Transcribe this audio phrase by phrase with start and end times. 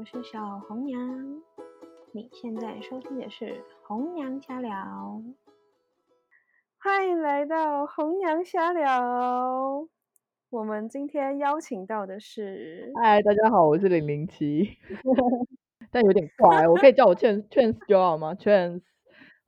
[0.00, 0.98] 我是小红娘。
[2.12, 5.22] 你现在收听的是红娘瞎聊，
[6.78, 9.86] 欢迎来到红娘瞎聊。
[10.48, 14.70] 我们今天邀请到的是，嗨，大家好，我是零零七，
[15.92, 18.80] 但有点怪，我可以叫我 Chance Chance 就好吗？Chance，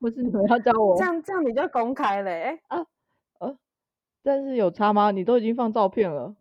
[0.02, 2.84] 或是你们要叫我这样这样你就公开嘞、啊？
[3.40, 3.56] 呃，
[4.22, 5.12] 但是有差吗？
[5.12, 6.36] 你都已经放照片了。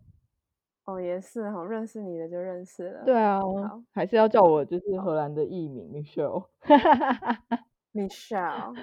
[0.84, 3.04] 哦，也是哈，认识你的就认识了。
[3.04, 6.48] 对啊好，还是要叫我就是荷兰的艺名 Michelle。
[7.92, 8.74] Michelle，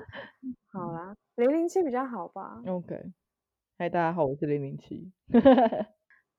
[0.72, 3.12] 好啦，零零七比较好吧？OK，
[3.78, 5.12] 嗨，大家好，我是零零七。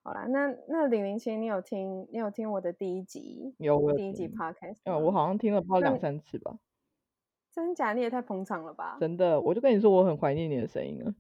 [0.03, 6.57] 好啦，那那零零七，你有听你有听我的第一集有我有第一集听 podcast 我好像听了不知道两三次吧，
[7.53, 7.93] 真假？
[7.93, 8.97] 你也太捧场了吧？
[8.99, 11.13] 真的，我就跟你说我很怀念你的声音了。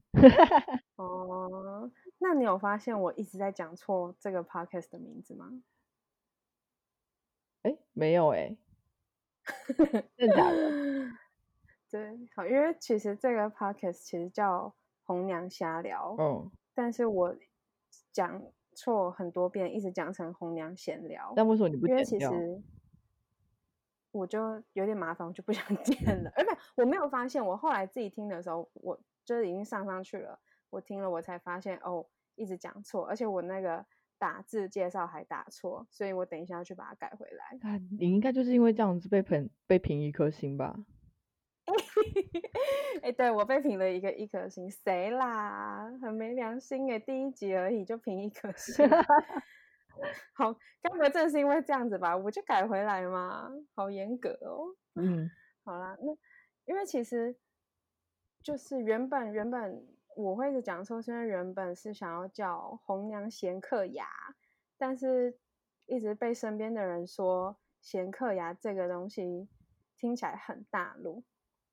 [0.96, 1.90] 哦，
[2.22, 5.62] 那你有发现我一直在讲错这个 podcast 的名字吗？
[7.62, 8.56] 哎，没有哎，
[10.16, 11.10] 真的假的？
[11.90, 17.34] 对，好，因为其实这个 podcast 其实叫红娘瞎聊，嗯，但是我
[18.12, 18.42] 讲
[18.74, 22.04] 错很多遍，一直讲成红娘闲聊，但为什么你不因为？
[22.04, 22.62] 其实
[24.12, 26.30] 我就有点麻烦，我就不想 见了。
[26.36, 30.38] 而不，我没有发现，我后来自己听的时候，我就是已经上上去了，
[30.70, 33.84] 我听了我才发现哦，一直讲错，而且我那个
[34.18, 37.70] 打字介绍还打错，所以我等一下要去把它改回来。
[37.70, 40.74] 啊，你应该就是因为这样子被评被评一颗星吧？
[43.02, 45.90] 哎、对我被评了一个一颗星，谁啦？
[46.02, 48.86] 很没良心哎、第一集而已就评一颗星，
[50.34, 52.16] 好，该不会正是因为这样子吧？
[52.16, 54.74] 我就改回来嘛，好严格哦。
[54.96, 55.30] 嗯，
[55.64, 56.12] 好啦，那
[56.66, 57.36] 因为其实
[58.42, 59.86] 就是原本原本
[60.20, 64.06] 我会一直讲说，虽然原本是想要叫红娘贤客牙，
[64.78, 65.36] 但是
[65.86, 69.48] 一直被身边的人说贤客牙这个东西
[69.96, 71.22] 听起来很大陆。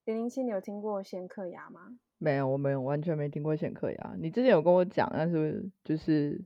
[0.05, 1.97] 零零七，你有听过贤客牙吗？
[2.17, 4.15] 没有，我没有，完全没听过显克牙。
[4.17, 6.41] 你之前有跟我讲，但是就是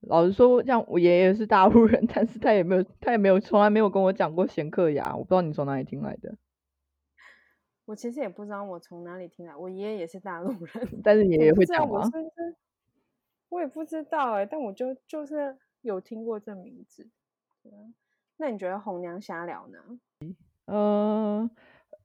[0.00, 5.14] 老实说，像我爷爷是大陆人， 但是他也没有，他也没有从来没有跟我讲过显克牙。
[5.14, 6.36] 我不知道你从哪里听来的，
[7.90, 10.68] 我其实也不知道我从哪里听来，我爷爷也是大陆人，
[11.02, 11.98] 但是爷爷会讲吗？
[11.98, 12.56] 我是不是，
[13.48, 17.08] 我也不知道哎、但我就就是有听过这名字。
[17.64, 17.82] 对啊
[18.36, 19.78] 那你觉得红娘瞎聊呢？
[20.66, 21.50] 嗯、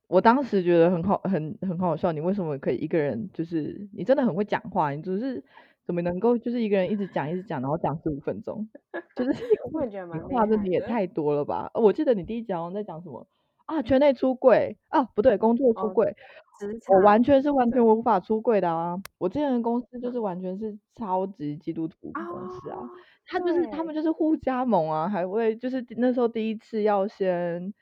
[0.07, 2.11] 我当时觉得很好，很很好笑。
[2.11, 3.29] 你为什么可以一个人？
[3.31, 5.43] 就是你真的很会讲话，你只是
[5.85, 8.67] 怎么能够就是一个人一直讲一直讲，然后讲十五分钟？
[9.15, 9.31] 就是
[9.71, 11.69] 我也觉得 蛮话真的也太多了吧？
[11.75, 13.27] 呃我记得你第一讲在讲什么
[13.65, 16.15] 啊，圈内出轨啊，不对，工作出哦柜。
[16.57, 18.97] 职我场完全是完对全无法出轨的啊！
[19.17, 22.89] 我之前的公司就嗯是完全是超级基督徒的公司啊，哦，
[23.25, 27.73] 他就是他们对就是互加盟啊，还会就是那时候第一次要先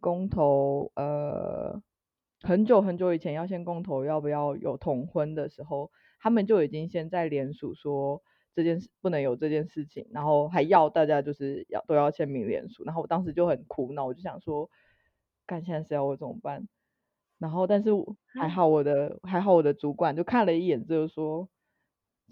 [0.00, 1.78] 公投，呃，
[2.40, 8.22] 很久很久以前要先公投要不要有同婚的时候，他们就已经先在联署说
[8.54, 14.70] 这件事不能有这件事情，然后还要大家就是要都要签名联署，然后我当时就很苦恼，我就想说，
[15.52, 16.66] 干现在是要我怎么办？
[17.38, 17.90] 然后但是
[18.38, 21.48] 还啊好我的还好我的主管就看了一眼，就说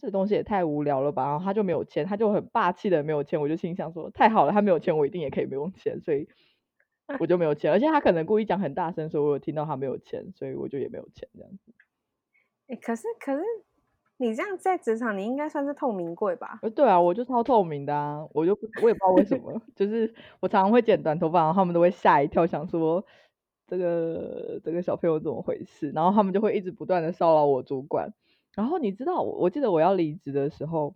[0.00, 6.26] 这东西也太无聊了吧，然后他就没有签，他就很霸气的没有签，我就心想说太好了，他没有签，我一定也可以不用签，所以
[7.18, 11.74] 我就没有签，而且他可能故意讲很大声，所以我有听到他没有签，所以我就也没有签这样子。
[12.68, 13.42] 诶可是可是
[14.20, 16.60] 你这样在职场，你应该算是透明柜吧？
[16.76, 23.02] 对啊，我就超透明的啊，我就不我也不知道为什么，就是我常常会剪短头发，然后他们都会吓一跳，想说
[23.66, 28.12] 这个这个小朋友怎么回事，然后他们就会一直不断的骚扰我主管。
[28.54, 30.94] 然后你知道，我记得我要离职的时候，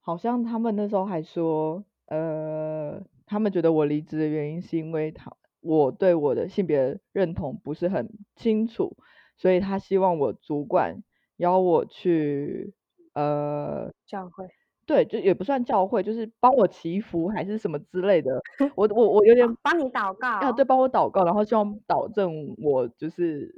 [0.00, 8.96] 好像他们那时候还说，呃，他们觉得我离职的原因是因为他我对我的性别认同不是很清楚，
[9.36, 11.02] 所以他希望我主管
[11.38, 12.72] 邀我去，
[13.14, 14.46] 呃，教会
[14.86, 18.40] 对，就也不算教会，就是帮我祈福还是什么之类的。
[18.76, 23.52] 我我我有点哦帮你祷告啊，对，帮我祷告，然后希望导正我就是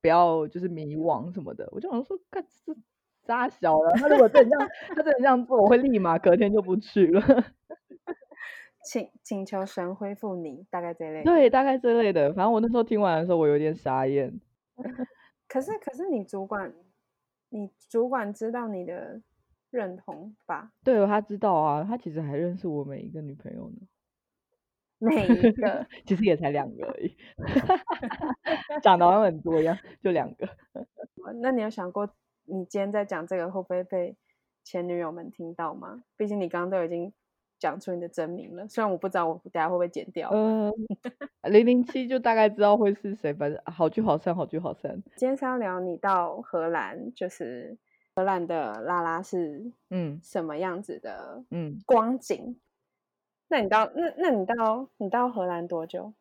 [0.00, 1.68] 不要就是迷惘什么的。
[1.72, 2.74] 我就想说，干这
[3.24, 3.90] 扎小了。
[3.96, 7.20] 他如果这样，他真的这样做，我会立马隔天就不去了。
[8.82, 11.24] 请请求神恢复你，大概这类的。
[11.24, 12.32] 对，大概这类的。
[12.32, 14.40] 反正我那时候听完的时候，我有点傻眼。
[15.48, 16.72] 可是可是你主管，
[17.56, 19.20] 你主管知道你的
[19.70, 20.72] 认同吧？
[20.84, 23.86] 对，他知道啊，他其实还认识我每一个女朋友呢。
[24.98, 27.14] 每一个 其实也才两个而已，
[28.82, 30.48] 讲的好像很多一样，就两个。
[31.42, 32.08] 那你有想过，
[32.44, 34.16] 你今天在讲这个会不会被
[34.64, 36.02] 前女友们听到吗？
[36.16, 37.12] 毕竟你刚刚都已经
[37.58, 40.28] 讲出你的真名了，虽然我不知道我等下会不会剪掉。
[40.30, 40.72] 呃，
[41.50, 45.02] 零零七就大概知道会是谁，反正好聚好散，好聚好散。
[45.16, 47.76] 今天是要聊你到荷兰，就是
[48.14, 52.58] 荷兰的拉拉是嗯什么样子的嗯，光景？
[53.48, 56.12] 那你到那那你到你到荷兰多久？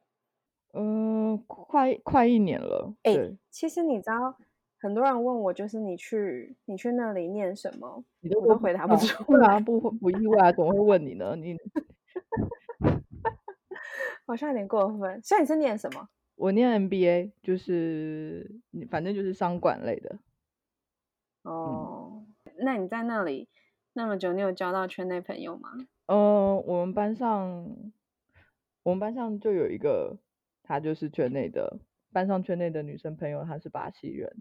[0.73, 2.93] 嗯，快快一年了。
[3.03, 4.37] 哎、对，其实你知道，
[4.85, 11.35] 很多人问我，就是你去你去那里念什么，你都我都回答不啊出来啊，不不意外啊，怎么会问你呢？
[11.35, 11.57] 你
[14.27, 15.19] 好像有点过分。
[15.23, 16.07] 所以你是念什么？
[16.35, 18.59] 我念 MBA，就是
[18.91, 20.19] 反正就是商管类的。
[21.41, 22.23] 哦，
[22.59, 23.49] 那你在那里
[23.93, 25.71] 那么久，你有交到圈内朋友吗？
[26.05, 27.75] 呃，我们班上，
[28.83, 30.19] 我们班上就有一个，
[30.61, 31.79] 她就是圈内的，
[32.13, 34.31] 班上圈内的女生朋友，她是巴西人。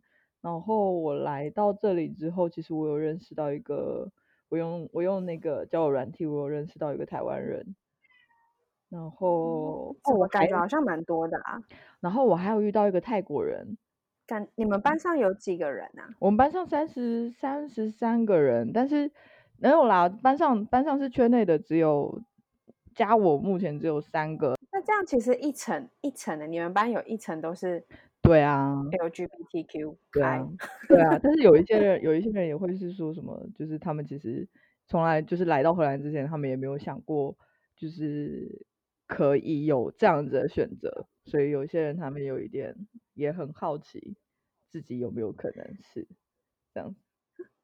[0.45, 4.13] 然后我来到这里之后，其实我有认识到一个，
[4.51, 7.75] 我用我用那个交友软体，我有认识到一个台湾人。
[8.91, 11.59] 然后怎哦，我感觉好像蛮多的啊？
[12.01, 13.79] 然后我还有遇到一个泰国人，
[14.27, 16.13] 感你们班上有几个人啊？
[16.19, 19.11] 我们班上三十三十三个人，但是
[19.57, 22.21] 没有啦，班上班上是圈内的，只有
[22.95, 24.55] 加我目前只有三个。
[24.71, 27.87] 那这样其实一层一层的，你们班有一层都是
[28.25, 30.49] 对啊，LGBTQ 对啊，
[30.89, 34.49] 对啊，但是有一些人， 有一些人也会是说什么，就是他们其实
[34.87, 37.37] 从来就是来到荷兰之前，他们也没有想过，
[37.77, 38.67] 就是
[39.07, 42.75] 可以有这样子的选择，所以有一些人他们有一点
[43.13, 44.17] 也很好奇，
[44.71, 46.09] 自己有没有可能是
[46.73, 47.03] 这样子。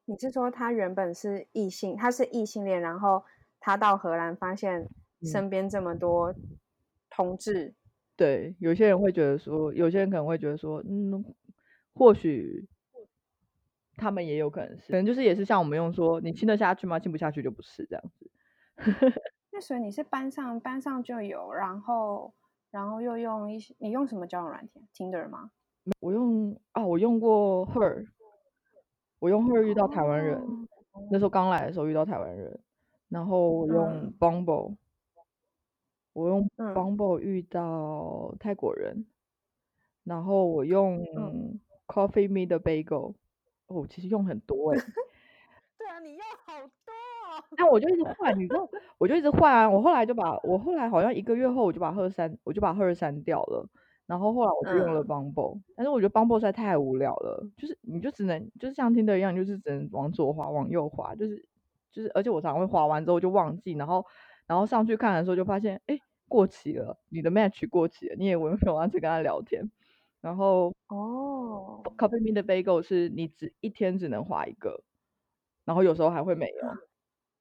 [0.05, 3.23] 你是说他原本是异性，他是异性恋，然后
[3.59, 5.25] 他到荷兰发现嗯。
[5.25, 6.33] 身边这么多
[7.09, 7.75] 同志，
[8.21, 11.25] 对，有些人会觉得说，有些人可能会觉得说，嗯，
[11.95, 12.67] 或许
[13.95, 16.99] 他们也有可能是，可能就是也是像我们用说，你亲得下去吗？
[16.99, 18.29] 亲不下去就不是这样子。
[19.51, 22.31] 那所以你是班上班上就有，然后
[22.69, 25.49] 然后又用一些，你用什么交友软件？Tinder 吗？
[25.99, 28.05] 我用啊，我用过 Her，
[29.17, 30.67] 我用 Her 遇到台湾人，哦
[31.11, 32.59] 那时候刚来的时候遇到台湾人，
[33.09, 34.75] 然后我用嗯 Bumble，
[36.13, 39.05] 我用嗯 Bumble 遇到泰国人，
[40.03, 43.15] 然后我用嗯 Coffee Me 的 Bagel，
[43.67, 44.77] 哦，其实用很多哎、
[45.77, 47.43] 对啊，你要好多、哦。
[47.55, 48.67] 但我就一直换，你知道，
[48.97, 49.69] 我就一直换啊。
[49.69, 53.67] 我后来就把我后来好像一个月后，我就把 Her 删，我就把 Her 删掉了。
[54.05, 61.45] 然后后来我就用了嗯 Bumble，、但是我觉得 Bumble 实在太无聊了，就是你就只能就是像听的一样，就是只能往左滑，往右滑，就是
[61.93, 64.05] 就是，而且我常常会滑完之后就忘记，然后
[64.47, 69.69] 然后上去看的时候就发现，哎，过期了，你的 match 过期了，你也没有要去跟他聊天。
[70.21, 74.83] 然后哦，Coffee Me 的 Bagel 是你只一天只能画一个，
[75.65, 76.63] 然后有时候还会没有。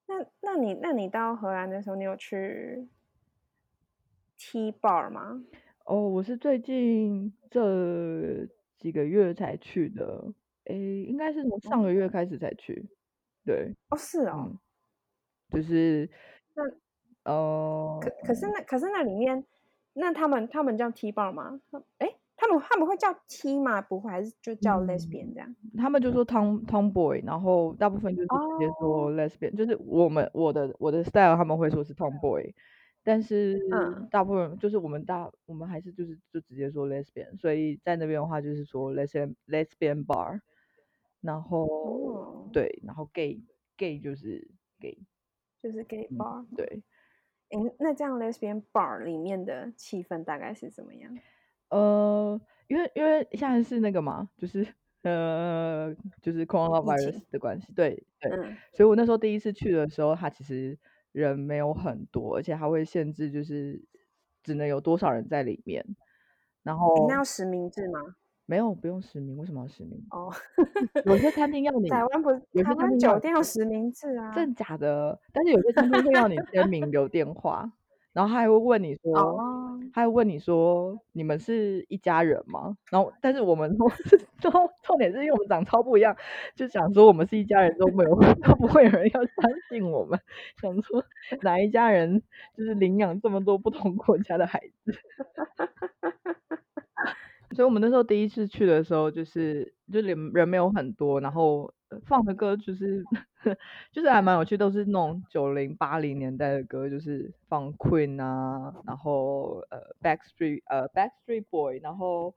[0.06, 2.88] 那那你那你到荷兰的时候，你有去
[4.38, 5.44] T bar 吗？
[5.84, 8.46] 哦，我是最近这
[8.78, 10.32] 几个月才去的，
[10.64, 12.88] 诶，应该是从上个月开始才去。
[13.44, 14.50] 对，哦，是哦。
[14.50, 14.58] 嗯，
[15.50, 16.08] 就是
[16.54, 16.62] 那
[17.30, 19.44] 呃，可可是那可是那里面，
[19.94, 21.60] 那他们他们叫 T bar 吗？
[21.98, 23.80] 哎，他们他们会叫 T 吗？
[23.82, 25.54] 不会，还是就叫 lesbian 这样？
[25.76, 32.52] 他们就说 tom tomboy，然后大部分就是直接说 lesbian，就是我们我的我的 style 他们会说是 tomboy，
[33.04, 40.40] 但是嗯大部分就是我们大我们还是就是就直接说 lesbian，所以在那边的话就是说 lesbian lesbian bar，
[41.20, 43.40] 然后哦，对，然后 gay
[43.76, 44.48] gay 就是
[44.80, 44.98] gay，
[45.62, 46.44] 就是 gay 嗯 bar。
[46.56, 46.82] 对，
[47.50, 51.18] 诶，那这样 lesbian bar 里面的气氛大概是怎么样？
[51.70, 54.66] 呃，因为因为现在是那个嘛，就是
[55.02, 60.78] 呃就是 coronavirus 的关系，对对，嗯，所以我那时候第一次去的时候，它其实
[61.12, 63.82] 人没有很多，而且还会限制就是
[64.42, 65.84] 只能有多少人在里面，
[66.62, 68.16] 然诶后那要实名制吗？
[68.50, 70.04] 没有不用实名，为什么要实名？
[70.10, 70.28] 哦，
[71.06, 74.32] 有些餐厅要 你，台湾不，有台湾些餐酒店要实名制啊。
[74.34, 75.16] 真的假的？
[75.32, 77.70] 但是有些餐厅会要你签名留电话，
[78.12, 82.76] 然后他 还会问你说，哦，他会问你说你们是一家人吗？
[82.90, 83.88] 然后但是我们都
[84.40, 84.50] 重
[84.82, 86.16] 重点是因为我们长超不一样，
[86.56, 90.18] 就想说我们是一家人都没有都不会有人要相信我们，
[90.60, 91.04] 想说
[91.42, 92.20] 哪一家人
[92.56, 94.92] 就是领养这么多不同国家的孩子。
[97.54, 103.02] 所以我们那时候第一次去的时候，就是就人人没有很多，然后呃放的歌就是
[103.92, 112.34] 就是还蛮有趣，都是那种九零八零年代的歌，就是放 Queen 啊，然后呃 Backstreet 呃 Backstreet Boy，然后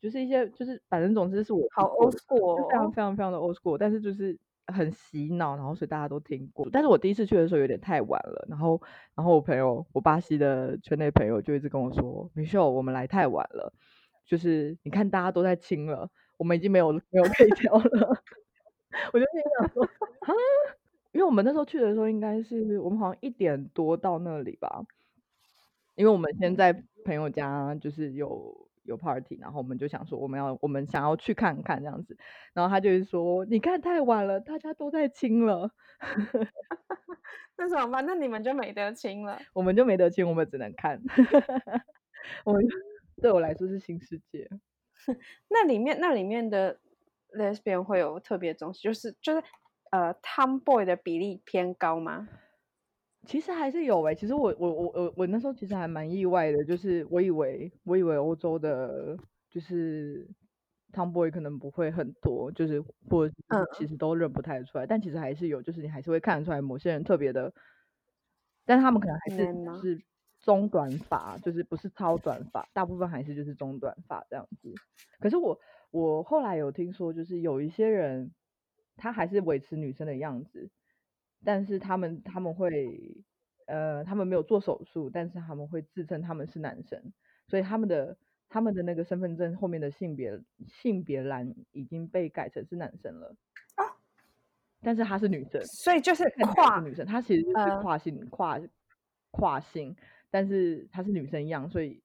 [0.00, 2.90] 就是一些就是反正总之是我好 old school，就非常哦。
[2.90, 4.38] 非常非常的 old school，但是就是
[4.68, 6.68] 很洗脑，然后所以大家都听过。
[6.70, 8.80] 但是我第一次去的时候有点太晚了，然后
[9.16, 13.72] 然后我朋友，我巴西的圈内朋友就一直跟我说：“米秀，我们来太晚了，
[14.26, 17.82] 就是你看大家都在亲了，我们已经没有没有可以跳了。
[19.12, 19.84] ”我就心想说
[20.26, 20.32] ：“啊，
[21.12, 24.84] 因为我们那时候去的时候应该是我们好像一点多到那里吧，
[25.96, 26.72] 因为我们先在
[27.04, 32.16] 朋友家就是有。”有 party，然后我们就想说，我们要我们想要去看看这样子，
[32.52, 35.70] 然后他就是说，你看太晚了，大家都在亲了，
[37.56, 38.04] 那怎么办？
[38.04, 39.40] 那你们就没得亲了。
[39.54, 41.00] 我们就没得亲，我们只能看。
[42.44, 42.54] 我
[43.20, 44.48] 对我来说是新世界。
[45.48, 46.80] 那里面那里面的
[47.36, 49.42] lesbian 会有特别东西，就是就是
[49.90, 52.28] 呃，tomboy 的比例偏高吗？
[53.26, 59.16] 其实还是有诶，其实我我我我我那时候其实还蛮意外的，就是我以为我以为欧洲的，
[59.48, 60.28] 就是
[60.92, 63.34] tomboy 可能不会很多，就是或者
[63.70, 67.52] 其实都认不太出来，但其实还是有，就是你还是会看得出来某些人特别的，
[68.66, 70.02] 但他们可能还是是
[70.42, 74.74] 中短发，就是不是超短发，大部分还是就是中短发这样子。
[75.18, 75.58] 可是我
[75.90, 78.30] 我后来有听说，就是有一些人
[78.96, 80.70] 他还是维持女生的样子。
[81.44, 82.88] 但是他们他们会，
[83.66, 87.12] 呃，他们没有做手术，但是他们会自称他们是男生，
[87.48, 88.16] 所以他们的
[88.48, 93.34] 他们的那个身份证后面的性别性别栏已经被改成是男生了
[93.74, 93.82] 啊，
[94.82, 96.22] 但是他是女生，所以就是
[96.54, 98.60] 跨女生，他其实是跨性跨
[99.32, 99.96] 跨性，
[100.32, 102.02] 但是她是女生一样，所以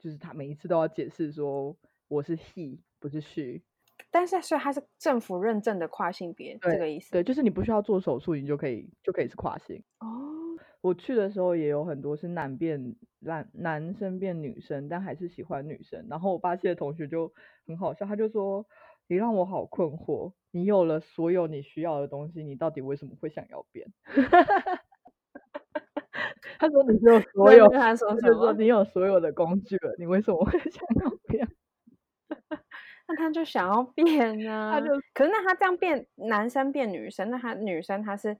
[0.00, 1.76] 就是她每一次都要解释说
[2.08, 3.62] 我是 he 不是 she。
[4.10, 7.12] 但是，所以她是政府认证的跨性别，这个意思。
[7.12, 9.82] 对，就是你不需要做手术，你就可以就可以是跨性。
[10.00, 10.32] 哦。
[10.82, 16.06] 我去的时候也有很多是男变男，男生变女生，但还是喜欢女生。
[16.08, 17.32] 然后我巴西的同学就
[17.66, 18.64] 很好笑，他就说
[19.08, 23.88] ：“你让我好困惑，你有了所有你需要的东西，你到底为什么会想要变？”
[26.58, 31.46] 他说：“你有所有，他说 就说你有所有的工具了，你为什么会 想要变？”
[33.08, 38.36] 那他就想要变啊，他就可是那他这样变男生变女生，那他女生他是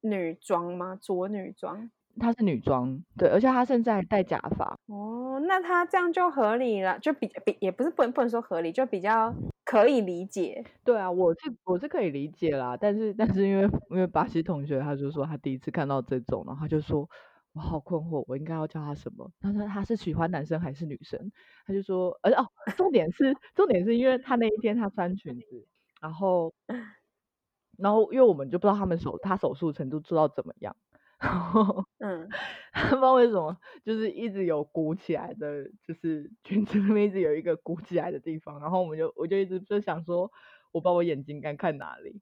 [0.00, 0.96] 女装吗？
[1.00, 1.90] 着女装？
[2.20, 4.78] 她是女装，对，而且她现在戴假发。
[4.86, 9.34] 哦，那她这样就合理了，就比比也不是不能不能说合理，就比较
[9.74, 10.64] 可以理解。
[10.84, 17.08] 对啊，我是我是可以理解啦，但是但是因为因为巴西同学他就说他第一次看到这种，然后他就说。
[17.56, 19.30] 我好困惑，我应该要叫他什么？
[19.40, 21.30] 他说他是喜欢男生还是女生？
[21.64, 22.44] 他就说，呃哦，
[22.76, 25.64] 重点是重点是因为他那一天他穿裙子，
[26.00, 26.52] 然后
[27.78, 30.74] 然后因为我们就不知道他们手他手术程度做到怎么样，
[31.24, 32.28] 然后嗯，
[32.90, 40.30] 不知道为什么就是一直有鼓起来的，就是裙子那边一直有一个鼓起来的地方，然后我们就我就一直就想说，
[40.72, 42.20] 我把我眼睛该看哪里。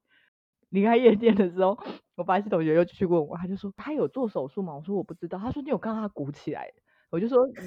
[0.70, 1.78] 离开夜店的时候，
[2.16, 4.74] 我巴西同学又去问我，他就说他有做手术吗？
[4.76, 5.38] 我说我不知道。
[5.38, 6.72] 他说你有看到他鼓起来？
[7.10, 7.52] 我就说有。
[7.54, 7.64] 天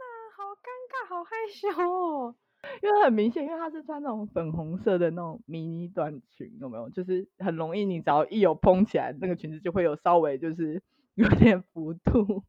[0.00, 0.04] 哪，
[0.36, 2.34] 好尴尬，好害羞哦。
[2.82, 6.88] 因为很明显，因为他是穿那种粉红色的那种迷你短裙，有没有？
[6.90, 10.82] 就是很容易，你只要一有蓬起来，那个裙子就会有稍微就是
[11.14, 12.44] 有点幅度。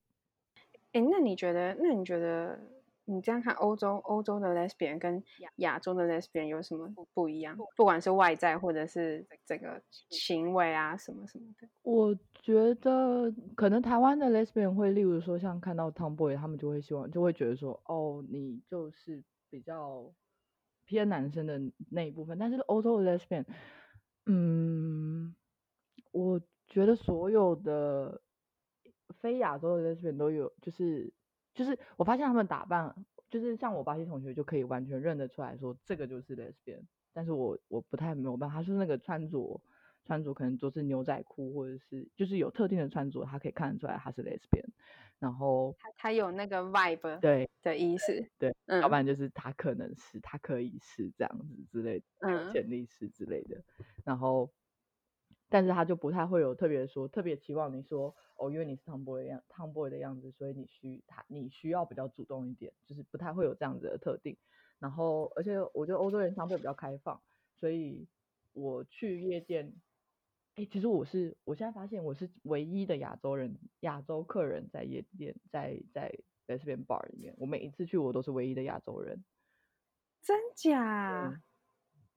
[0.91, 1.75] 哎，那你觉得？
[1.79, 2.59] 那你觉得？
[3.07, 5.23] 你这样看欧洲欧洲的 lesbian 跟
[5.57, 7.55] 亚洲的 lesbian 有什么不一样？
[7.77, 9.79] 不管是外在或者是这个
[10.09, 11.67] 行为啊什么什么的。
[11.83, 19.23] 我觉得可能台湾的 lesbian 会，例如说像看到 tomboy，他们就会希望就会觉得说，哦，你就是
[19.55, 20.13] 比较
[20.85, 22.37] 偏男生的那一部分。
[22.37, 23.45] 但是欧洲的 lesbian，
[24.25, 25.33] 嗯，
[26.11, 28.21] 我觉得所有的
[29.21, 31.13] 非亚洲的 lesbian 都有，就是。
[31.53, 32.93] 就是我发现他们打扮，
[33.29, 36.81] 就是像我巴西同学就可以完全认得出来说这个就是 lesbian，
[37.13, 39.61] 但是我我不太没有办法，他说那个穿着
[40.05, 44.69] 穿着可能都是牛仔裤或者是就是有特定的穿着，他可以看得出来他是 lesbian，
[45.19, 53.61] 然后他他有那个 vibe 对的意思，对，要不然就是他可能是他可以是这样子之类的，嗯，潜力是之类的，
[54.03, 54.49] 然后。
[55.47, 64.35] 但是他就不太会有特别说特别期望你说哦，因为你是 tomboy 样 tomboy 的样子，所以你需他你需要比较主动一点，就是不太会有这样子的特定。
[64.79, 67.21] 然后而且我觉得欧洲人相对比较开放，
[67.53, 68.07] 所以
[68.53, 69.71] 我去夜店，
[70.55, 76.09] 哎，其实我是我现在发现我是唯一的亚洲人，亚洲客人在夜店在在
[76.47, 79.25] 在这边 bar 里面，我每一次去我都是唯一的亚洲人，
[80.21, 81.41] 真假？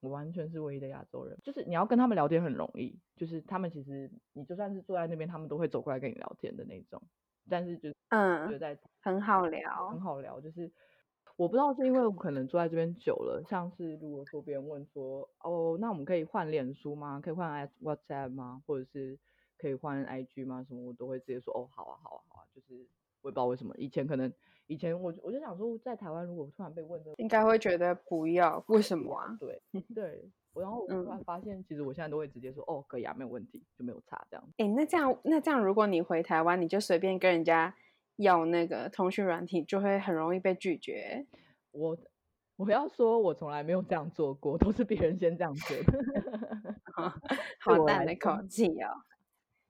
[0.01, 7.03] 我完全是唯一的亚洲人，就是你要跟他们聊天很容易，就是他们其实你就算是坐在那边，他们都会走过来跟你聊天的那种。
[7.51, 10.41] 但是就嗯，就在很好聊，很好聊。
[10.41, 10.71] 就是
[11.39, 17.21] 我不知道是因为我可能住在这边久了，像是如果说别人问说，哦，那我们可以换脸书吗？
[17.23, 18.61] 可以换 WhatsApp 吗？
[18.67, 19.17] 或者是
[19.57, 20.65] 可以换 IG 吗？
[20.67, 22.75] 什么我都会直接说，哦，好啊，好啊，好啊，就是
[23.23, 24.33] 我也不知道为什么，以前可能
[24.67, 29.39] 以前我我就想说，在台湾如果突然被问这个，应该会觉得不要，为什么啊？
[29.39, 29.63] 对
[29.95, 34.45] 对，然后我突然发现，其实我现在都会直接说，哦，可以啊，没有问题，就没有差这样。
[34.57, 37.77] 哎，那这样那这样，如果你回台湾，你就随便跟人家。
[38.19, 41.25] 要那个通讯软体就会很容易被拒绝。
[41.71, 41.97] 我
[42.57, 46.77] 我要说，我从来没有这样做过，都是别人先这样做的。
[47.63, 48.91] 好淡的口气哦。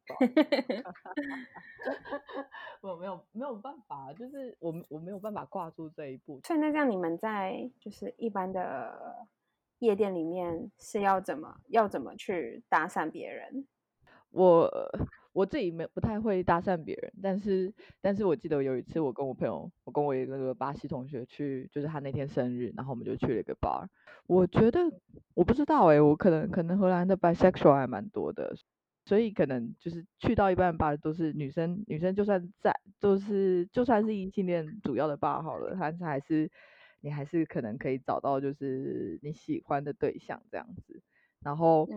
[2.80, 6.40] 我没有没有办法，就是我我没有办法挂住这一步。
[6.44, 9.26] 所以那这样你们在就是一般的
[9.80, 13.66] 夜店里面是要怎么要怎么去搭讪别人？
[14.30, 14.66] 我。
[15.38, 23.86] 我自己没不太会搭讪别人，但是但是我记得有一次我跟我朋友，我跟我一个巴西同学去，就是他那天生日，然后我们就去了一个 bar。
[24.26, 24.80] 我觉得
[25.34, 28.52] 我不知道哎，我可能可能荷兰的 bisexual 还蛮多的，
[29.04, 36.50] 所以可能就是去到一半的 bar 都是女生，女生就算在都是就算是异性恋主要的 bar 好了，但是还是
[37.00, 40.97] 你还是可能可以找到就是你喜欢的对象这样子。
[41.42, 41.88] 然后，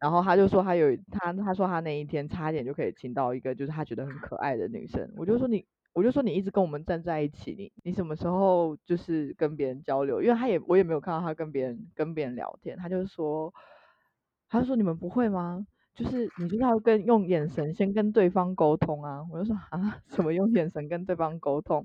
[0.00, 5.10] 然后他就说他有他他说他那一天差点就可以亲到一个就是他觉得很可爱的女生。
[5.16, 5.64] 我就说你，
[5.94, 10.20] 我就说你一直跟我们站在一起，你你什么时候就是跟别人交流？
[10.22, 12.76] 因为他也我也没有看到他跟别人跟别人聊天。
[12.76, 13.52] 他就说，
[14.48, 15.66] 他说你们不会吗？
[15.94, 19.20] 就是你就是要跟用眼神先跟对方沟通啊。
[19.32, 21.84] 我就说啊， 什么用眼神跟对方沟通？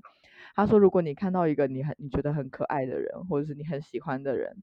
[0.54, 4.62] 他说如果你看到一个你很你觉得很可爱的人，或者是你很喜欢的人。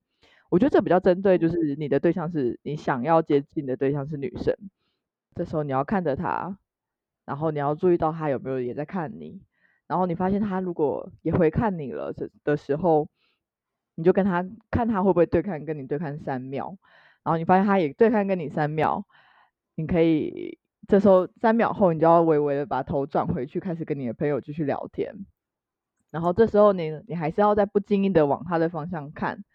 [0.52, 4.54] 我觉得这比较针对，就是你的对象是你想要接近的对象是女生，
[5.34, 6.58] 这时候你要看着他，
[7.26, 9.42] 然后你要注意到他有没有也在看你，
[9.88, 13.08] 然后你发现他如果也回看你了的的时候，
[13.96, 16.78] 你就跟他看他会不会对看跟你对看三秒，
[17.24, 19.06] 然后你发现他也对看跟你三秒，
[19.76, 25.16] 你可以这时候三秒后你就要微微的把头转回去，开始跟你的朋友继续聊天，
[26.10, 29.46] 然后这时候你你还是要在不经意的往他的方向看。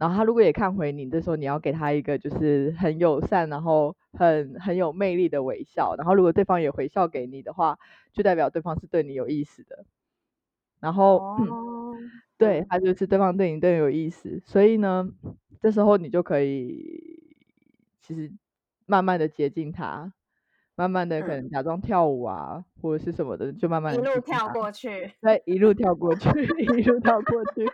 [0.00, 5.94] 然后他如果也看回你，这时候你要给他一个就是很友善，然后很很有魅力的微笑。
[5.98, 7.78] 然后如果对方也回笑给你的话，
[8.14, 9.84] 就代表对方是对你有意思的。
[10.80, 11.20] 然后，
[12.38, 14.40] 对他就是对方对你更有意思。
[14.46, 15.06] 所以呢，
[15.60, 17.36] 这时候你就可以
[18.00, 18.32] 其实
[18.86, 20.14] 慢慢的接近他，
[20.76, 24.88] 慢慢的可能假装跳舞啊或者是什么的，就慢慢一路跳过去，
[25.20, 26.28] 对，一路跳过去，
[26.64, 27.66] 一路跳过去。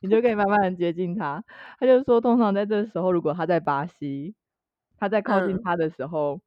[0.00, 1.44] 你就可以慢慢的接近他。
[1.78, 4.34] 他就说，通常在这时候，如果他在巴西，
[4.96, 6.40] 他在靠近他的时候，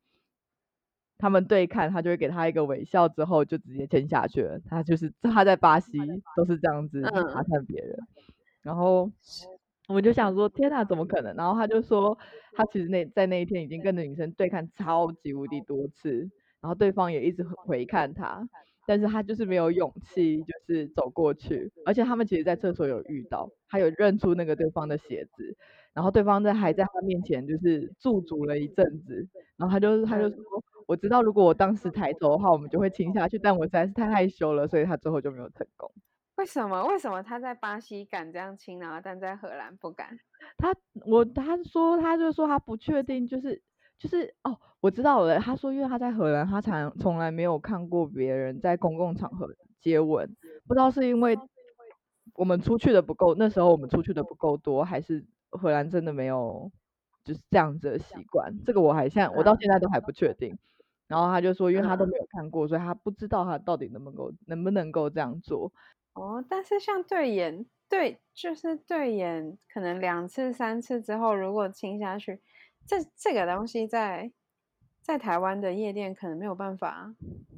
[1.18, 4.60] 他们对看，他就会给他一个微笑，之后就直接牵下去了。
[4.70, 5.98] 他就是他在巴西
[6.36, 7.98] 都是这样子查看别人。
[8.62, 9.12] 然后
[9.88, 11.36] 我们就想说，天哪，怎么可能？
[11.36, 12.18] 然后他就说，
[12.54, 16.30] 他其实那在那一天已经跟着女生对看超级无敌多次，
[16.62, 18.48] 然后对方也一直回看他。
[18.88, 25.56] 但是他就是没有勇气，就是走过去，而且他们其实，在厕所有遇到，他有认出那个对方的鞋子，
[25.94, 30.44] 然后对方在还在他面前就是驻足了一阵子，然后他就他就说，
[30.88, 35.92] 我知道如果我当时抬头的话，我们就会亲下去，但我实在是太害羞了，所以他最后就没有成功。
[36.38, 36.84] 为什么？
[36.88, 40.18] 为什么他在巴西敢这样亲，然后但在荷兰不敢？
[40.58, 40.74] 他
[41.06, 43.62] 我他说他就说他不确定，就是。
[44.02, 45.38] 就是哦，我知道了。
[45.40, 49.48] 他说，因为他在荷兰，他从从来没有看过别人在公共场合
[49.80, 50.28] 接吻，
[50.68, 51.38] 不知道是因为
[52.34, 56.72] 我们出去的不够，那时候我们出去的不够多，还是荷兰真的没有
[57.24, 58.52] 就是这样子的习惯。
[58.66, 60.58] 这个我还现在我到现在都还不确定。
[61.08, 65.72] 然后他就说，因为他都没有看过，所以他不知道他到底能不能够能不能够这样做。
[66.14, 72.42] 哦，但是像对眼对，就是对眼，可能两次三次之后，如果亲下去。
[72.92, 74.30] 这这个东西在
[75.02, 77.14] 在台湾的夜店可能没有办法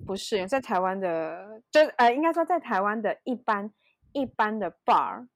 [0.06, 3.72] 不适应，在台湾的就呃，应该说在台湾的一般
[4.12, 5.28] 一般的 bar，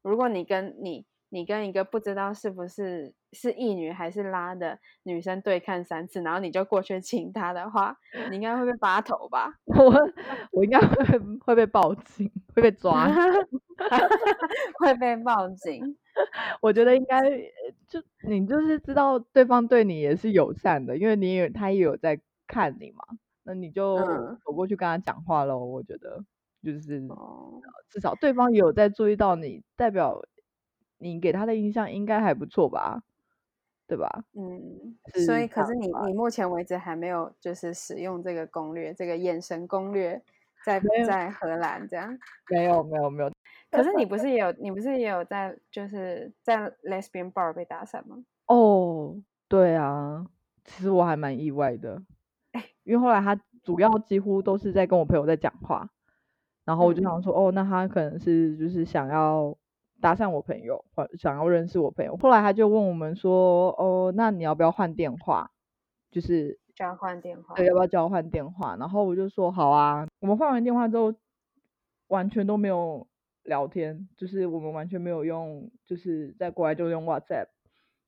[0.00, 7.94] 如果你跟你你跟一个不知道是不是是异女还是拉的女生对看三次，然后你就过去亲她的话，
[8.30, 9.52] 你应该会被拔头吧？
[9.66, 9.92] 我
[10.52, 13.12] 我应该会会被报警，会被抓
[14.80, 15.94] 会被报警。
[16.62, 17.20] 我觉得应该
[17.94, 23.04] 就你就是知道对方对你也是友善的，因为你也他也有在看你嘛，
[23.44, 23.96] 那你就
[24.44, 25.64] 走过去跟他讲话喽。
[25.64, 26.24] 我觉得
[26.60, 27.00] 就是
[27.88, 30.20] 至少对方也有在注意到你，代表
[30.98, 33.04] 你给他的印象应该还不错吧，
[33.86, 34.24] 对吧？
[34.32, 40.20] 嗯，所以可是你你目前为止还没有就是使用这个攻略，这个眼神攻略
[40.66, 42.18] 在在荷兰这样？
[42.50, 43.30] 没有没有没有。
[43.76, 48.24] 可是你不是也有你不是也有在就是在 lesbian bar 被搭讪吗？
[48.46, 49.16] 哦，
[49.48, 50.26] 对啊，
[50.64, 52.02] 其实我还蛮意外的，
[52.84, 55.88] 因为后来他主要几乎都是在跟我朋友在讲话，
[56.64, 59.56] 然后我就想说，哦，那他可能是就是想要
[60.00, 62.16] 搭讪我朋友，或想要认识我朋友。
[62.16, 65.50] 后来他就问我们说，哦，那你要不要换电话？
[66.10, 68.76] 就是交换电话，对，要不要交换电话？
[68.76, 70.06] 然后我就说好啊。
[70.20, 71.12] 我们换完电话之后，
[72.08, 73.06] 完全都没有
[73.44, 77.46] 聊天，就是我们完全没有用，就是在国外就用 WhatsApp，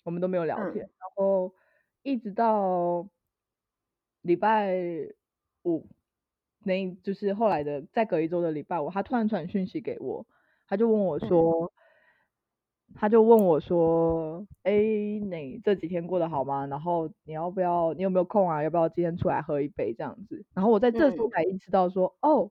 [0.04, 0.80] 我们都没有聊天。
[0.84, 1.54] 然后
[2.02, 3.08] 一直到
[4.22, 4.74] 礼拜
[5.62, 5.86] 五，
[6.64, 10.26] 那就是后来的再隔一周的礼拜五，他突然传讯息给我，
[10.66, 11.72] 他就问我说。
[12.94, 16.66] 他就问我说：“哎，你这几天过得好吗？
[16.68, 18.62] 然后你要不要，你有没有空啊？
[18.62, 22.48] 要不要今天出来喝一杯这样子？”然后我在这时候才意识到说：“哦，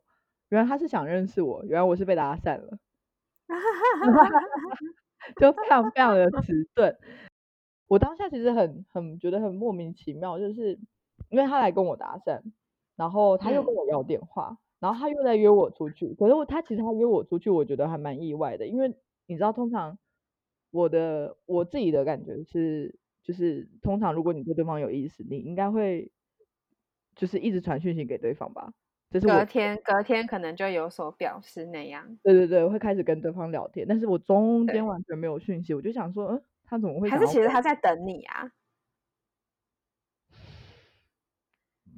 [0.50, 2.78] 原来他是想认识我，原来我是被搭讪了。
[5.40, 6.98] ”就非常非常的迟钝。
[7.88, 10.80] 我当下其实很很觉得很莫名其妙，就是
[11.30, 12.42] 因为他来跟我搭讪，
[12.96, 16.14] 然后他又跟我要电话，然后他又在约我出去。
[16.16, 18.96] 可是他其实他约我出去，我觉得还蛮意外的，因为
[19.28, 19.98] 你知道，通常。
[20.72, 26.12] 我的我自己的感觉是，就是通常如果你对对方有意思，你应该会
[27.16, 28.74] 就是一直传讯息给对方吧。
[29.20, 32.18] 就是隔天隔天可能就有所表示那样。
[32.22, 37.10] 对对对，会开始跟对方聊天，但是我中间完全没有讯息，我就想说，嗯，他怎么会？
[37.10, 38.52] 还是其实他在等你啊？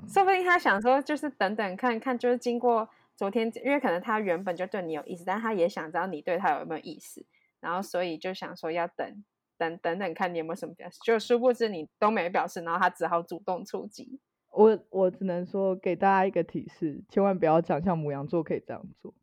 [0.08, 7.26] 说不定他想说，就是等等看看，就是经过昨天，因为可能他原本就对你有意思，但他也想知道你对他有没有意思。
[7.60, 9.24] 然后，所以就想说要等
[9.58, 14.20] 等等等看你有没有什么表示，就殊不知你都没表示，然后他只好主动出击。
[14.58, 19.14] 我我只能说给大家一个提示，千万不要讲像母羊座可以这样做。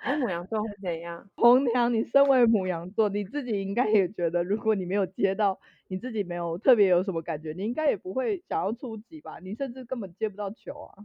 [0.00, 1.30] 哎， 母羊座会怎样？
[1.36, 9.38] 红娘，你身为母羊座，你自己应该也觉得，如果你没有接到，你自己没有特别有什么感觉，你应该也不会想要出击吧？
[9.38, 11.04] 你甚至根本接不到球啊。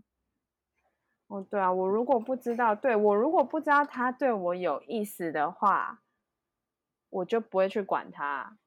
[1.28, 6.02] 哦，对啊，我如果不知道，对我如果不知道他对我有意思的话，
[7.12, 8.58] 我就不会去管他。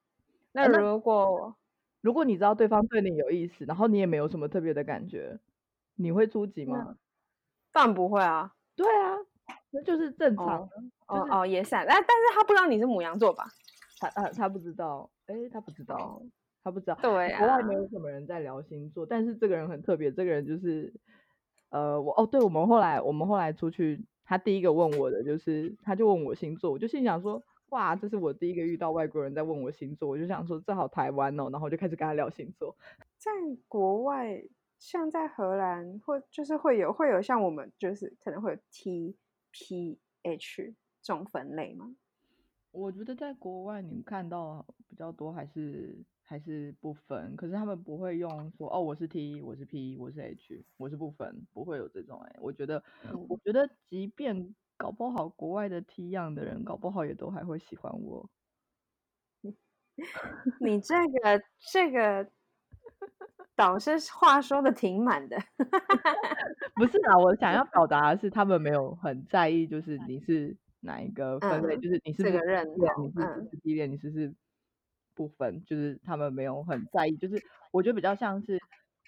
[0.53, 1.57] 那如果
[2.01, 5.39] 如果你知道对方对你有意思，然后你也没有什么特别的感觉，
[5.95, 6.95] 你会出击吗？
[7.71, 8.53] 当然不会啊。
[8.75, 9.15] 对啊，
[9.71, 10.69] 那就是正常。
[11.07, 13.45] 哦哦，也闪，但，但是他不知道你是母羊座吧？
[13.99, 15.09] 他他他不知道。
[15.27, 16.21] 哎，他不知道，
[16.63, 16.97] 他不知道。
[17.01, 17.39] 对啊。
[17.39, 20.93] 国外没有什么人在聊星座，但是这个人很特别，这个人就是。
[21.69, 32.75] 呃，我哦，对，我们后来我们后来出去，他第一个问我的就是，他就问我星座，我就心想说，哇，这是我第一个遇到外国人在问我星座，我就想说正好台湾哦，然后我就开始跟他聊星座。
[33.17, 33.31] 在
[33.67, 34.43] 国外，
[34.79, 39.17] 像在荷兰或就是会有会有像我们就是可能会有 T
[39.51, 41.95] P H 这种分类吗？
[42.71, 46.03] 我觉得在国外你看到比较多还是。
[46.23, 52.35] 还是不分，可是他们不会用说哦，我是 T，我是 P，我是 H，我是不分，不会有这种哎。
[52.39, 52.81] 我觉得，
[53.27, 58.27] 我觉得即便搞不好国外的 T 样的人，搞不好也都还会喜欢我。
[60.59, 62.27] 你这个这个
[63.55, 65.37] 导师话说的挺满的。
[66.75, 74.33] 不是啊，我想要表达的是，他们没有很在意，就是你是哪一个分类，就是你是这个认同，你是是 T 恋，你是是。
[75.13, 77.35] 不分就是他们没有很在意，就是
[77.71, 78.57] 我觉得比较像是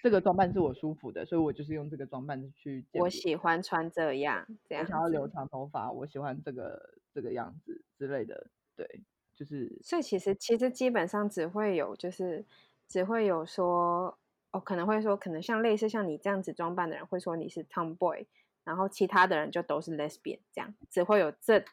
[0.04, 2.84] 这个装扮是我舒服的，所以我就是用这个装扮去。
[2.92, 4.84] 我喜欢穿这样，这样。
[4.84, 8.86] 我想要留长头发，我喜欢这个这个样子之类的，对，
[9.34, 9.80] 就是。
[9.82, 12.44] 所以其实其实基本上只会有就是
[12.86, 14.18] 只会有说
[14.52, 18.26] 哦，可能会说可能像类似像你这样子装扮的人会说你是 tomboy，
[18.62, 21.64] 然后其他的人就都是 lesbian，这样只会有这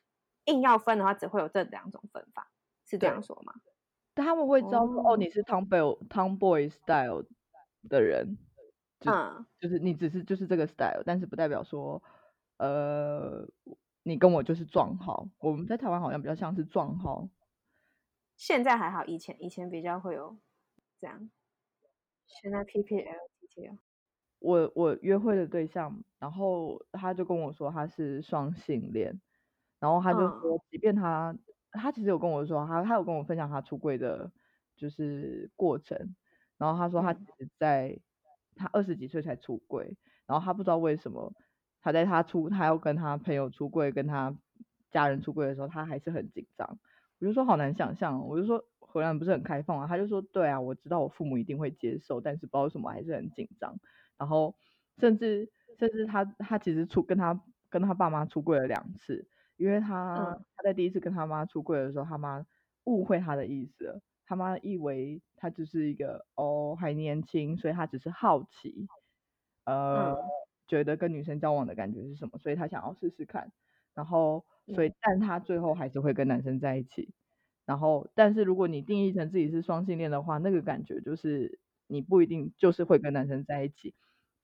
[0.46, 2.50] 硬要分的话，只会有这两种分法，
[2.86, 3.56] 是这样说吗？
[4.16, 7.26] 他们会知道说，哦，你是 Tomboy Tomboy style
[7.90, 8.38] 的人，
[9.06, 12.02] 嗯，就是你只是就是这个 style，但是不代表说，
[12.58, 13.48] 呃，
[14.04, 15.28] 你跟我就是撞号。
[15.40, 17.30] 我们在台湾好像比较像是撞号，
[18.36, 20.38] 现在还好，以前以前比较会有
[21.00, 21.30] 这样，
[22.28, 23.78] 现在 P P L T T。
[24.40, 29.22] 我我约会的对象，然后他就跟我说他是双性恋，
[29.80, 31.38] 然后他就说，即便他。
[31.74, 34.30] 他其实有跟我说，他他有跟我分享他出柜的，
[34.76, 36.14] 就是过程。
[36.62, 38.00] 然后他说他其实在
[38.56, 39.98] 他二十几岁才出柜，
[40.28, 41.34] 然后他不知道为什么
[41.82, 44.38] 他在他出他要跟他朋友出柜，跟他
[44.92, 46.78] 家人出柜的时候，他还是很紧张。
[47.20, 49.88] 我就说好难想象，我就说荷兰不是很开放啊？
[49.88, 53.80] 他就说对啊，我知道我父母一定会接受，但是不知道为什么还是很紧张。
[54.20, 54.56] 然后
[55.00, 62.46] 甚至甚至他他其实出跟他跟他爸妈出柜了两次，因为他嗯他在第一次跟他妈出柜的时候，他妈
[62.84, 68.88] 误会他的意思了，他妈以为他只是一个哦还年轻，所以他只是好奇，
[69.66, 70.32] 呃，嗯。
[70.70, 73.52] 觉得跟女生交往的感觉是什么，所以他想要试试看，
[73.94, 77.14] 然后所以嗯但他最后还是会跟男生在一起，
[77.66, 83.96] 然后但是如果你定义成自己是双性恋的话，那个感觉就是你不一定就是会跟男生在一起，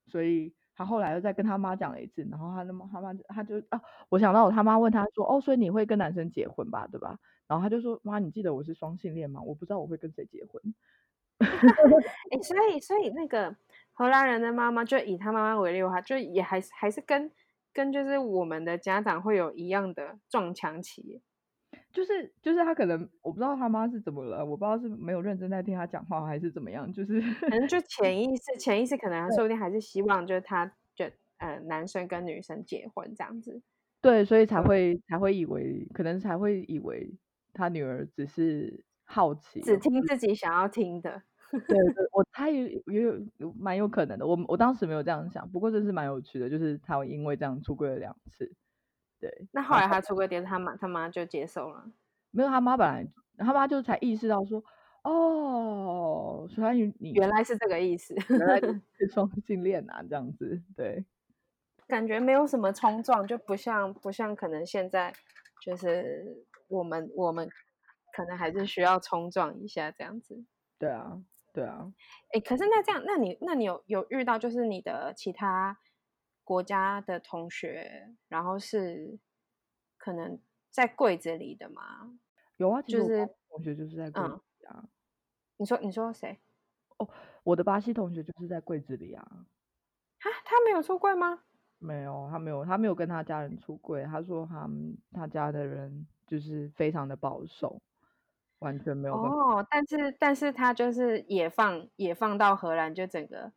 [0.06, 7.18] 所以他后来又再跟他妈讲了一次，然后他的妈他妈他就啊，我想到我他妈问他说，哦，所以你会跟男生结婚吧，对吧？
[7.48, 9.42] 然后他就说，妈，你记得我是双性恋吗？
[9.42, 10.62] 我不知道我会跟谁结婚。
[11.40, 13.56] 哎、所以所以那个
[13.92, 17.32] 荷兰人的妈妈，就以他妈妈为例的话，就也还是还是跟
[17.72, 21.20] 跟就是我们的家长会有一样的撞墙期。
[21.92, 31.04] 就是就是他可能我不知道他妈是怎么了，我不知道是没有认真在听他讲话还是怎么样，就是可能就 潜意识，潜意识可能说不定还是希望就是他就
[31.38, 33.62] 呃男生跟女生结婚这样子。
[34.00, 37.12] 对，所以才会才会以为，可能才会以为
[37.52, 41.22] 他女儿只是好奇，只听自己想要听的。
[41.50, 44.26] 对对，我 猜也也有有蛮有可能的。
[44.26, 48.52] 我我当时没有这样想，不过这是蛮有趣的，就是他因为这样出柜了两次。
[49.20, 51.84] 对，那后来他出柜点，他妈他妈就接受了。
[52.30, 53.06] 没有他妈本来
[53.38, 54.62] 他妈就才意识到说，
[55.02, 61.04] 哦，所以你你原来是这个意思，原来是 双性恋啊，这样子，对。
[61.86, 65.10] 感觉没有什么冲撞，就不像不像可能现在
[65.62, 67.48] 就是我们我们
[68.12, 70.44] 可能还是需要冲撞一下这样子。
[70.78, 71.18] 对啊，
[71.54, 71.90] 对啊，
[72.34, 75.78] 哎，可是那这样，那你那你有有遇到就是你的其他
[76.48, 79.18] 国家的同学，然后是
[79.98, 82.18] 可能在柜子里的嘛？
[82.56, 84.88] 有啊，就是同学就是在柜嗯子里啊，
[85.58, 86.40] 你说你说谁？
[87.44, 91.42] 我的巴西同学就是在柜子里啊，啊，他没有出柜吗？
[91.78, 97.82] 没有，他没有，他没有跟他家人出柜，他说他们他家的人就是非常的保守，
[98.60, 99.14] 完全没有。
[99.14, 103.52] 哦，但是但是他就是也放也放到荷兰，就整个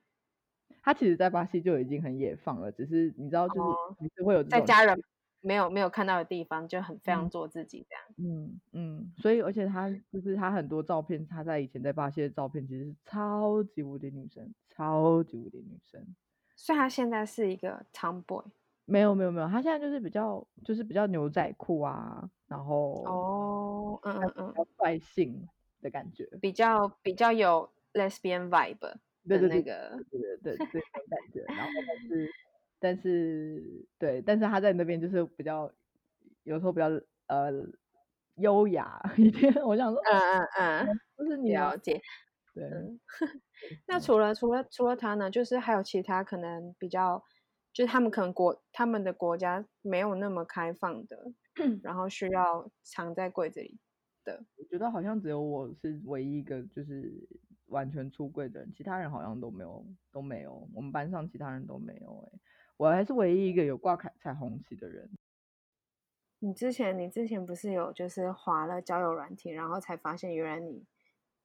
[0.82, 5.00] 他其实，在巴西就已经很野放了，只是你知道，就是哦还是会有在家人
[5.42, 8.04] 没有没有看到的地方，就很非常嗯做自己这样。
[8.18, 16.04] 嗯嗯，所以而且他就是他很多照片，他在以前在巴西的照片其实是超级无敌女生，超级无敌女生。
[16.56, 18.44] 所以他现在是一个 tomboy。
[18.86, 25.48] 没有没有没有，他现在就是比较就是比较牛仔裤啊，然后哦，嗯嗯嗯，比较率性
[25.82, 31.44] 的感觉，比较比较有 lesbian vibe 的对对对那个，对对对感觉。
[31.48, 32.32] 然后但 是
[32.80, 35.72] 但是对，但是他在那边就是比较
[36.44, 36.88] 有时候比较
[37.28, 37.52] 呃
[38.38, 39.54] 优雅 一点。
[39.66, 40.20] 我想说，嗯
[40.60, 42.02] 嗯嗯，就是你了解。
[42.54, 43.00] 对，嗯，
[43.88, 47.24] 那除了除了除了他呢，就是还有其他可能比较，
[47.74, 51.32] 就是他们可能国他们的国家没有那么开放的，
[51.84, 53.80] 然后需要藏在柜子里
[54.26, 54.44] 的。
[54.58, 57.14] 我觉得好像只有我是唯一一个就是
[57.72, 62.40] 完全出柜的人，其他人好像都没有都没有，我们班上其他人都没有哎、
[62.78, 65.10] 我还是唯一一个有挂彩彩虹旗的人。
[66.40, 70.84] 你之前你之前不是有就是划了交友软体，然后才发现原来你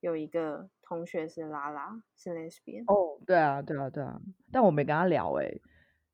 [0.00, 2.84] 有一个同学是拉拉，是 lesbian。
[2.86, 5.52] 哦，对啊，对啊，对啊，但我没跟他聊哎、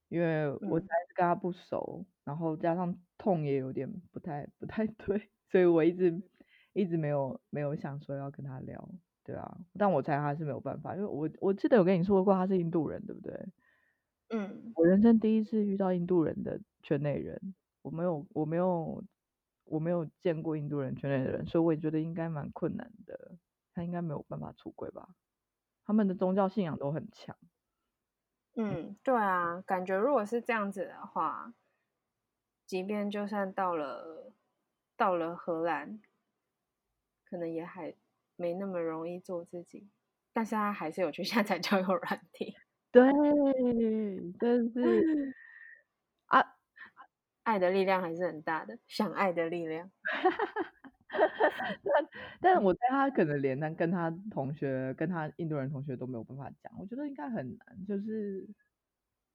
[0.08, 6.20] 因为我实嗯在是跟他不熟，然后加上痛也有点不太不太对，所以我一直
[6.72, 8.90] 一直没有没有想说要跟他聊，
[9.24, 13.52] 对啊，但我猜他是没有办法，因为我我记得有跟你说过他是印度人，对不对？
[14.30, 19.04] 嗯，我人生第一次遇到印度人的圈内人，我没有我没有
[19.64, 23.36] 我没有见过印度人圈内的人，所以我也觉得应该蛮困难的，
[23.74, 25.14] 他应该没有办法出轨吧？
[25.84, 27.36] 他们的宗教信仰都很强。
[28.56, 31.54] 嗯，对啊，感觉如果是这样子的话，
[32.66, 34.32] 即便就算到了
[34.96, 36.02] 到了荷兰，
[37.24, 37.94] 可能也还
[38.42, 39.88] 没那么容易做自己，
[40.32, 42.56] 但是他还是有去 下载交友软体，
[42.90, 43.04] 对，
[44.40, 45.32] 真是
[46.26, 46.42] 啊，
[47.44, 49.90] 爱的力量还是很大的，想爱的力量。
[51.84, 52.08] 但
[52.40, 57.86] 但我对他可能连他跟他同学、跟他印度人同学都没有办法讲，我觉得应该很难。
[57.86, 58.48] 就是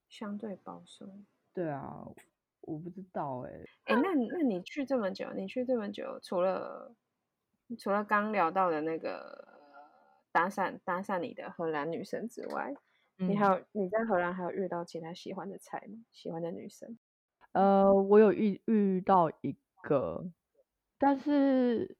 [0.09, 1.07] 相对保守。
[1.53, 2.03] 对啊，
[2.61, 3.51] 我不知道哎、
[3.85, 6.95] 哎，那那你去这么久，你去这么久，除了
[7.75, 9.59] 除了刚聊到的那个
[10.31, 12.73] 搭讪搭讪你的荷兰女生之外，
[13.25, 16.05] 你还嗯有你在荷兰还有遇到其他喜欢的菜吗？
[16.11, 16.97] 喜欢的女生？
[17.53, 20.31] 呃，我有遇遇到一个，
[20.97, 21.97] 但是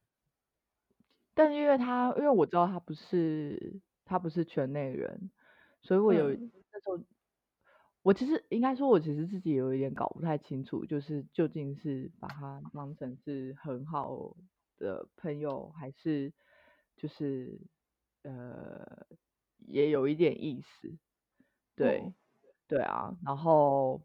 [1.34, 5.32] 但因为他因为我知道他不是他不是圈内人，
[5.82, 7.00] 所以我有、嗯那时候
[8.04, 14.36] 我其实应该说，我其实自己有一点搞不太清楚，就是究竟是把他当成是很好
[14.78, 16.32] 的朋友，还是
[16.96, 17.60] 就是
[18.24, 19.06] 呃
[19.68, 20.96] 也有一点意思。
[21.76, 22.13] 对，嗯
[22.68, 24.02] 对啊，然后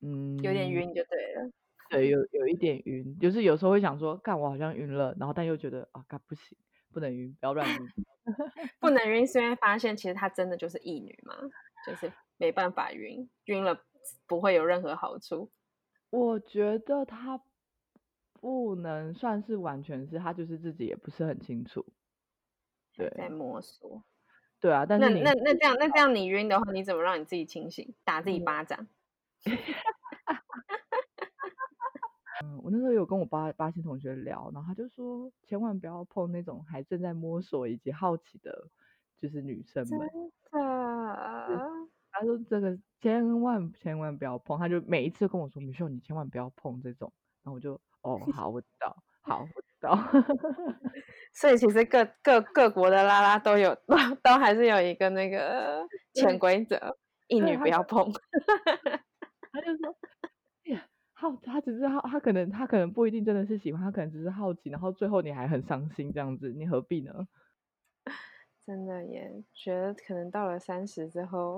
[0.00, 1.50] 嗯，有点晕就对了。
[1.90, 6.56] 对，有有一点晕，就是有时候会想说，干我好像晕了，然后但又觉得啊，干不行，
[6.90, 7.78] 不能晕，不要乱晕。
[8.80, 11.34] 不能晕是因为发现其实她真的就是异女嘛，
[11.86, 13.84] 就是没办法晕，晕了
[14.26, 15.50] 不会有任何好处。
[16.08, 17.42] 我觉得他
[18.42, 21.86] 不能算是完全是，他就是自己也不是很清楚。
[22.92, 24.02] 对在摸索。
[24.58, 27.94] 对啊，但是你那那那这样那这 样你晕的话，你怎么让你自己清醒？
[28.02, 28.88] 打自己嗯巴掌。
[32.40, 38.68] 嗯， 我那时候有跟我巴巴西同学聊，然后他就说，千万不要碰那种还正在摸索以及好奇的，
[39.20, 40.00] 就是女生们。
[40.00, 41.70] 真的，
[42.10, 49.96] 他说这个千万千万不要碰，他就每一次跟我说，米秀你千万不要碰这种，然后我就哦好，我知道，好，我知道。
[51.34, 53.74] 所以其实各各各国的拉拉都有
[54.22, 56.96] 都还是有一个那个潜规则，
[57.28, 58.12] 一女不要碰。
[59.52, 59.96] 他就说，
[60.64, 67.28] 哎呀，好，他只是好，他可能他可能不一定真的是喜欢，他可能只是好奇，然后最后你还很伤心这样子，你何必呢？
[68.66, 71.56] 真的耶，觉得可能到了三十之后，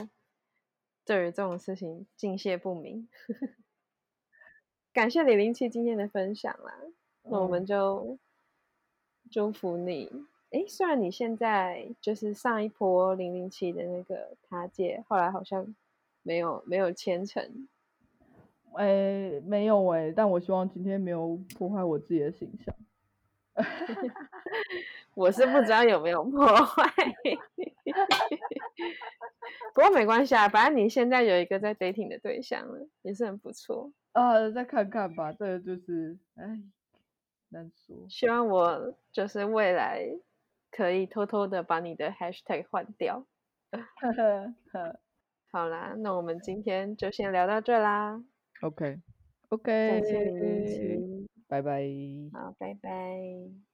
[1.04, 3.08] 对于这种事情敬谢不明。
[4.94, 6.72] 感谢李灵七今天的分享啦，
[7.24, 8.16] 那我嗯们就
[9.28, 10.08] 祝福你。
[10.50, 15.74] 诶，虽然你现在就是上一波零零七的那个他姐，后来好像
[16.22, 17.66] 没有没有签成，
[18.74, 22.72] 哎，没有哎，但我希望今天没有破坏我自己的形象。
[25.16, 26.84] 我是不知道有没有破坏，
[29.74, 33.90] 不过没关系啊，反正你现在有一个在 dating 的对象了，也是很不错。
[34.14, 36.62] 呃，再看看吧，这个就是，哎，
[37.50, 38.08] 难说。
[38.08, 40.04] 希望我就是未来
[40.70, 43.26] 可以偷偷的把你的 hashtag 换掉。
[43.70, 45.00] 呵呵呵
[45.50, 48.22] 好啦，那我们今天就先聊到这啦
[48.62, 49.00] ，，OK
[49.50, 51.82] 感谢零零 OK，七，拜拜。
[52.32, 53.73] 好，拜拜。